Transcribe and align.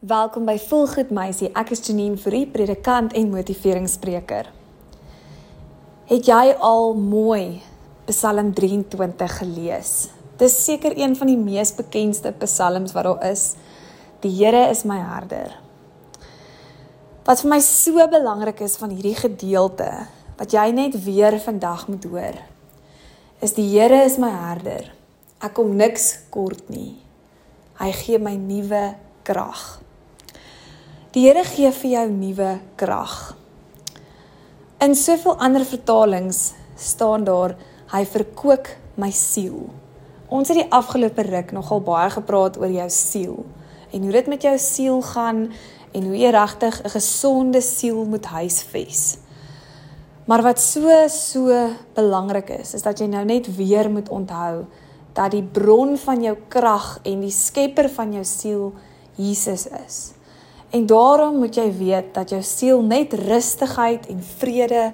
Welkom 0.00 0.46
by 0.48 0.54
Volgoed 0.56 1.10
Meisie. 1.12 1.50
Ek 1.52 1.74
is 1.74 1.82
Janine 1.84 2.16
Fourie, 2.16 2.46
predikant 2.48 3.12
en 3.12 3.26
motiveringsspreker. 3.28 4.46
Het 6.08 6.30
jy 6.30 6.54
al 6.56 6.94
mooi 6.96 7.58
Psalm 8.08 8.48
23 8.56 9.34
gelees? 9.42 9.90
Dis 10.40 10.56
seker 10.56 10.96
een 10.96 11.12
van 11.18 11.28
die 11.28 11.36
mees 11.36 11.74
bekendste 11.76 12.32
psalms 12.40 12.94
wat 12.96 13.10
daar 13.10 13.26
is. 13.28 13.42
Die 14.24 14.32
Here 14.38 14.62
is 14.70 14.86
my 14.88 14.96
herder. 15.04 15.52
Wat 17.28 17.44
vir 17.44 17.52
my 17.52 17.60
so 17.60 18.08
belangrik 18.08 18.64
is 18.64 18.78
van 18.80 18.96
hierdie 18.96 19.18
gedeelte 19.20 19.90
wat 20.40 20.56
jy 20.56 20.64
net 20.78 20.96
weer 21.04 21.36
vandag 21.44 21.84
moet 21.92 22.08
hoor, 22.08 22.40
is 23.44 23.52
die 23.52 23.68
Here 23.74 24.00
is 24.08 24.16
my 24.16 24.32
herder. 24.32 24.88
Ek 25.44 25.52
kom 25.60 25.76
niks 25.76 26.24
kort 26.32 26.72
nie. 26.72 26.96
Hy 27.84 27.92
gee 28.00 28.16
my 28.16 28.38
nuwe 28.40 28.94
krag. 29.28 29.68
Die 31.10 31.24
Here 31.24 31.42
gee 31.42 31.66
vir 31.74 31.90
jou 31.90 32.02
nuwe 32.14 32.50
krag. 32.78 33.14
In 34.78 34.92
soveel 34.94 35.34
ander 35.42 35.64
vertalings 35.66 36.52
staan 36.78 37.24
daar 37.26 37.56
hy 37.90 38.04
verkoop 38.06 38.68
my 38.94 39.08
siel. 39.10 39.64
Ons 40.30 40.52
het 40.52 40.60
die 40.60 40.68
afgelope 40.70 41.24
ruk 41.26 41.50
nogal 41.56 41.82
baie 41.82 42.12
gepraat 42.14 42.60
oor 42.62 42.70
jou 42.70 42.86
siel 42.94 43.40
en 43.90 44.06
hoe 44.06 44.12
dit 44.14 44.30
met 44.30 44.46
jou 44.46 44.52
siel 44.62 45.00
gaan 45.08 45.40
en 45.90 46.06
hoe 46.06 46.14
jy 46.14 46.30
regtig 46.30 46.78
'n 46.84 46.94
gesonde 46.94 47.60
siel 47.60 48.04
moet 48.04 48.30
huisves. 48.30 49.18
Maar 50.26 50.42
wat 50.42 50.60
so 50.60 51.08
so 51.08 51.74
belangrik 51.94 52.50
is, 52.50 52.74
is 52.74 52.82
dat 52.82 53.00
jy 53.00 53.06
nou 53.06 53.24
net 53.24 53.56
weer 53.56 53.90
moet 53.90 54.08
onthou 54.08 54.64
dat 55.12 55.30
die 55.30 55.42
bron 55.42 55.98
van 55.98 56.22
jou 56.22 56.36
krag 56.48 57.00
en 57.02 57.20
die 57.20 57.34
skepper 57.34 57.88
van 57.88 58.12
jou 58.12 58.24
siel 58.24 58.72
Jesus 59.16 59.66
is. 59.66 60.19
En 60.70 60.86
daarom 60.86 61.38
moet 61.38 61.54
jy 61.54 61.66
weet 61.76 62.12
dat 62.14 62.30
jou 62.30 62.42
siel 62.42 62.82
net 62.82 63.12
rustigheid 63.12 64.06
en 64.06 64.22
vrede 64.22 64.92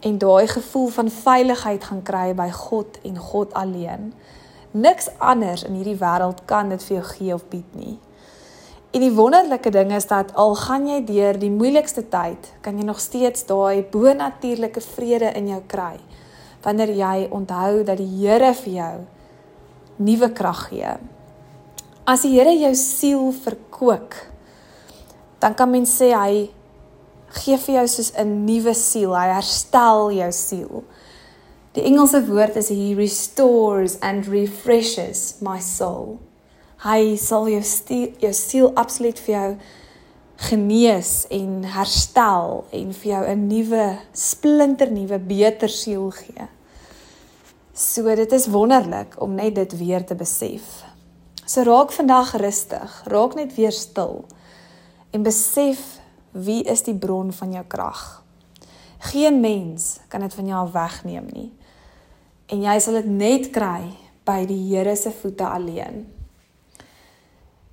en 0.00 0.18
daai 0.18 0.46
gevoel 0.46 0.88
van 0.88 1.10
veiligheid 1.10 1.84
gaan 1.84 2.02
kry 2.02 2.32
by 2.34 2.48
God 2.50 2.98
en 3.02 3.18
God 3.18 3.54
alleen. 3.54 4.10
Niks 4.70 5.08
anders 5.18 5.62
in 5.64 5.78
hierdie 5.78 5.98
wêreld 6.00 6.42
kan 6.44 6.68
dit 6.74 6.82
vir 6.88 6.96
jou 6.96 7.06
gee 7.12 7.34
of 7.34 7.46
bied 7.48 7.78
nie. 7.78 7.96
En 8.90 9.02
die 9.02 9.12
wonderlike 9.14 9.70
ding 9.70 9.92
is 9.94 10.06
dat 10.10 10.34
al 10.34 10.54
gaan 10.58 10.86
jy 10.88 11.00
deur 11.04 11.38
die 11.38 11.50
moeilikste 11.52 12.06
tyd, 12.08 12.52
kan 12.60 12.78
jy 12.78 12.84
nog 12.86 13.00
steeds 13.00 13.46
daai 13.46 13.84
bonatuurlike 13.92 14.80
vrede 14.80 15.32
in 15.38 15.54
jou 15.54 15.62
kry 15.70 15.96
wanneer 16.66 16.90
jy 16.98 17.28
onthou 17.30 17.84
dat 17.86 18.00
die 18.00 18.08
Here 18.10 18.50
vir 18.58 18.72
jou 18.72 18.94
nuwe 20.02 20.28
krag 20.34 20.64
gee. 20.70 20.96
As 22.06 22.24
die 22.26 22.32
Here 22.34 22.54
jou 22.58 22.72
siel 22.74 23.28
verkoop, 23.44 24.16
dan 25.38 25.54
kan 25.54 25.70
mens 25.70 25.92
sê 25.98 26.12
hy 26.16 26.48
gee 27.42 27.58
vir 27.58 27.74
jou 27.80 27.86
soos 27.88 28.12
'n 28.16 28.44
nuwe 28.46 28.74
siel. 28.74 29.14
Hy 29.14 29.28
herstel 29.34 30.10
jou 30.12 30.32
siel. 30.32 30.84
Die 31.72 31.84
Engelse 31.84 32.26
woord 32.26 32.56
is 32.56 32.68
he 32.68 32.94
restores 32.94 33.98
and 34.00 34.26
refreshes 34.26 35.34
my 35.40 35.60
soul. 35.60 36.18
Hy 36.84 37.16
sal 37.16 37.48
jou 37.48 37.62
stiel, 37.62 38.12
jou 38.18 38.32
siel 38.32 38.72
absoluut 38.74 39.18
vir 39.18 39.34
jou 39.34 39.56
genees 40.36 41.26
en 41.30 41.64
herstel 41.64 42.64
en 42.72 42.92
vir 42.92 43.12
jou 43.12 43.24
'n 43.28 43.48
nuwe 43.48 43.98
splinter 44.12 44.90
nuwe 44.90 45.18
beter 45.18 45.68
siel 45.68 46.10
gee. 46.10 46.48
So 47.74 48.14
dit 48.14 48.32
is 48.32 48.46
wonderlik 48.46 49.20
om 49.20 49.34
net 49.34 49.54
dit 49.54 49.78
weer 49.78 50.04
te 50.04 50.14
besef. 50.14 50.84
So 51.46 51.62
raak 51.62 51.92
vandag 51.92 52.36
rustig, 52.36 53.02
raak 53.06 53.34
net 53.34 53.54
weer 53.54 53.72
stil 53.72 54.24
en 55.16 55.24
besef 55.24 55.80
wie 56.36 56.62
is 56.68 56.84
die 56.84 56.94
bron 56.94 57.32
van 57.32 57.54
jou 57.56 57.64
krag. 57.64 58.02
Geen 59.08 59.40
mens 59.40 59.96
kan 60.12 60.20
dit 60.20 60.34
van 60.34 60.50
jou 60.50 60.64
wegneem 60.72 61.30
nie. 61.32 61.48
En 62.52 62.60
jy 62.62 62.74
sal 62.80 63.00
dit 63.00 63.08
net 63.08 63.48
kry 63.54 63.94
by 64.28 64.42
die 64.48 64.60
Here 64.68 64.92
se 64.96 65.12
voete 65.22 65.46
alleen. 65.48 66.04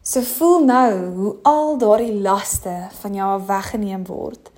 So 0.03 0.23
voel 0.37 0.65
nou 0.67 0.91
hoe 1.17 1.33
al 1.47 1.77
daardie 1.79 2.15
laste 2.23 2.73
van 3.01 3.15
jou 3.15 3.29
weggeneem 3.47 4.07
word. 4.07 4.51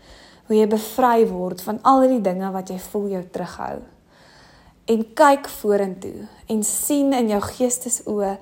Hoe 0.46 0.58
jy 0.58 0.70
bevry 0.70 1.26
word 1.30 1.62
van 1.66 1.82
al 1.82 2.06
die 2.10 2.22
dinge 2.22 2.52
wat 2.54 2.70
jy 2.70 2.78
voel 2.92 3.10
jou 3.16 3.24
terughou. 3.34 3.80
En 4.86 5.06
kyk 5.18 5.50
vorentoe 5.50 6.28
en 6.50 6.62
sien 6.66 7.14
in 7.18 7.34
jou 7.34 7.42
geestesoë, 7.50 8.36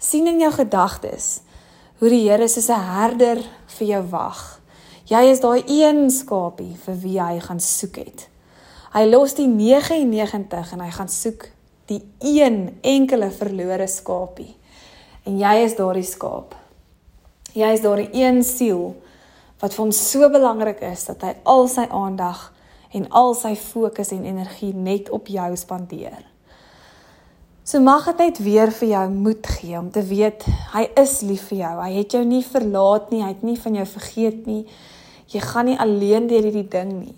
sien 0.00 0.28
in 0.28 0.40
jou 0.40 0.52
gedagtes 0.56 1.42
hoe 2.00 2.08
die 2.08 2.30
Here 2.30 2.48
soos 2.48 2.70
'n 2.72 2.80
herder 2.80 3.38
vir 3.66 3.86
jou 3.86 4.02
wag. 4.10 4.60
Jy 5.04 5.22
is 5.30 5.40
daai 5.40 5.62
een 5.66 6.10
skapie 6.10 6.76
vir 6.84 6.94
wie 6.94 7.20
hy 7.20 7.40
gaan 7.40 7.60
soek 7.60 7.96
het. 7.96 8.28
Hy 8.94 9.04
los 9.04 9.34
die 9.34 9.46
99 9.46 10.72
en 10.72 10.80
hy 10.80 10.90
gaan 10.90 11.08
soek 11.08 11.50
die 11.86 12.02
een 12.18 12.78
enkele 12.80 13.30
verlore 13.30 13.86
skapie. 13.86 14.56
En 15.26 15.38
jy 15.38 15.54
is 15.64 15.76
daardie 15.76 16.06
skaap. 16.06 16.54
Jy 17.52 17.72
is 17.72 17.80
daardie 17.80 18.08
een 18.14 18.42
siel 18.44 18.96
wat 19.60 19.74
vir 19.74 19.84
hom 19.84 19.92
so 19.92 20.30
belangrik 20.30 20.80
is 20.80 21.04
dat 21.04 21.22
hy 21.22 21.34
al 21.44 21.68
sy 21.68 21.86
aandag 21.90 22.52
en 22.92 23.08
al 23.10 23.34
sy 23.34 23.54
fokus 23.56 24.10
en 24.10 24.24
energie 24.24 24.72
net 24.74 25.10
op 25.10 25.26
jou 25.26 25.56
spandeer. 25.56 26.29
So 27.70 27.78
mag 27.78 28.02
dit 28.02 28.18
net 28.18 28.38
weer 28.42 28.70
vir 28.74 28.88
jou 28.90 29.00
moed 29.14 29.46
gee 29.46 29.76
om 29.78 29.92
te 29.94 30.00
weet 30.02 30.42
hy 30.72 30.80
is 30.98 31.20
lief 31.22 31.44
vir 31.52 31.58
jou. 31.60 31.74
Hy 31.78 31.90
het 32.00 32.14
jou 32.16 32.22
nie 32.26 32.40
verlaat 32.42 33.12
nie, 33.12 33.20
hy 33.22 33.28
het 33.28 33.44
nie 33.46 33.54
van 33.62 33.76
jou 33.78 33.84
vergeet 33.92 34.40
nie. 34.50 34.64
Jy 35.30 35.42
gaan 35.44 35.70
nie 35.70 35.76
alleen 35.78 36.26
deur 36.26 36.48
hierdie 36.48 36.64
ding 36.72 36.90
nie. 36.96 37.14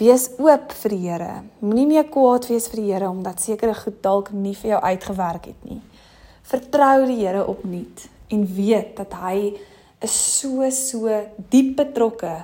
Wees 0.00 0.24
oop 0.42 0.74
vir 0.80 0.94
die 0.96 0.98
Here. 1.04 1.28
Moenie 1.62 1.86
meer 1.86 2.08
kwaad 2.10 2.48
wees 2.50 2.66
vir 2.72 2.80
die 2.80 2.88
Here 2.88 3.12
omdat 3.12 3.44
sekere 3.44 3.76
goed 3.78 4.02
dalk 4.02 4.32
nie 4.34 4.56
vir 4.58 4.72
jou 4.72 4.82
uitgewerk 4.88 5.46
het 5.52 5.70
nie. 5.70 5.78
Vertrou 6.50 7.06
die 7.06 7.20
Here 7.20 7.46
opnuut 7.46 8.08
en 8.34 8.44
weet 8.58 8.96
dat 8.98 9.14
hy 9.22 9.54
is 10.02 10.18
so 10.40 10.66
so 10.74 11.14
diep 11.54 11.76
betrokke 11.78 12.34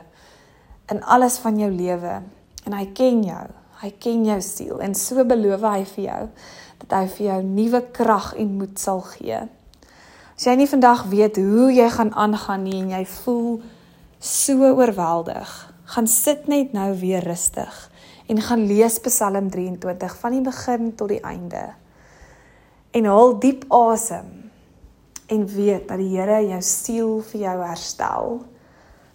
in 0.95 1.03
alles 1.03 1.43
van 1.43 1.59
jou 1.59 1.75
lewe 1.75 2.21
en 2.69 2.79
hy 2.79 2.87
ken 2.95 3.27
jou. 3.27 3.45
Hy 3.83 3.91
ken 3.99 4.25
jou 4.29 4.41
siel 4.45 4.81
en 4.85 4.95
so 4.95 5.25
beloof 5.27 5.65
hy 5.67 5.83
vir 5.95 6.05
jou 6.05 6.23
dat 6.85 6.97
hy 6.99 7.05
vir 7.17 7.27
jou 7.27 7.39
nuwe 7.47 7.81
krag 7.97 8.33
en 8.39 8.57
moed 8.59 8.79
sal 8.81 9.03
gee. 9.15 9.41
As 10.35 10.47
jy 10.49 10.55
nie 10.59 10.69
vandag 10.71 11.07
weet 11.11 11.39
hoe 11.39 11.71
jy 11.73 11.87
gaan 11.95 12.13
aangaan 12.19 12.65
nie 12.67 12.81
en 12.81 12.93
jy 12.97 13.05
voel 13.21 13.51
so 14.19 14.71
oorweldig, 14.75 15.51
gaan 15.95 16.09
sit 16.11 16.49
net 16.51 16.73
nou 16.75 16.91
weer 16.99 17.23
rustig 17.25 17.77
en 18.29 18.41
gaan 18.41 18.65
lees 18.67 18.99
Psalm 19.05 19.51
23 19.53 20.17
van 20.21 20.33
die 20.33 20.45
begin 20.45 20.93
tot 20.97 21.13
die 21.13 21.21
einde. 21.23 21.67
En 22.95 23.09
haal 23.11 23.37
diep 23.43 23.67
asem 23.75 24.31
en 25.27 25.47
weet 25.49 25.89
dat 25.89 26.01
die 26.01 26.13
Here 26.15 26.41
jou 26.47 26.61
siel 26.65 27.15
vir 27.31 27.41
jou 27.47 27.57
herstel. 27.65 28.39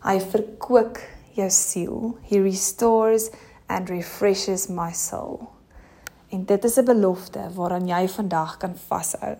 Hy 0.05 0.17
verkoop 0.31 0.99
jou 1.37 1.49
siel. 1.53 2.13
He 2.29 2.41
restores 2.43 3.29
and 3.69 3.89
refreshes 3.89 4.67
my 4.67 4.91
soul. 4.91 5.49
En 6.29 6.45
dit 6.45 6.63
is 6.63 6.77
'n 6.77 6.85
belofte 6.85 7.49
waaraan 7.53 7.87
jy 7.87 8.07
vandag 8.07 8.57
kan 8.57 8.75
vashou. 8.87 9.37